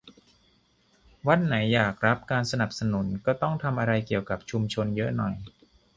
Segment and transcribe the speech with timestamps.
[1.27, 5.33] วัดไหนอยากได้รับการสนับสนุน ก็ต้องทำอะไรเกี่ยวกับชุมชนเยอะหน่อย